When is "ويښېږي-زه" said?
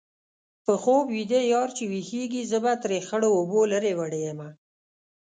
1.91-2.57